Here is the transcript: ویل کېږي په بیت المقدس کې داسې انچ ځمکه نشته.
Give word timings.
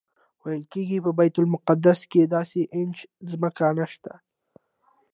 ویل 0.43 0.63
کېږي 0.73 0.97
په 1.05 1.11
بیت 1.17 1.35
المقدس 1.39 1.99
کې 2.11 2.31
داسې 2.35 2.61
انچ 2.79 2.97
ځمکه 3.31 3.67
نشته. 3.77 4.13